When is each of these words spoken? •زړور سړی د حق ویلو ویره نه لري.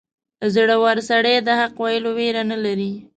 •زړور 0.53 0.95
سړی 1.09 1.35
د 1.47 1.49
حق 1.59 1.75
ویلو 1.83 2.11
ویره 2.17 2.43
نه 2.51 2.57
لري. 2.65 2.91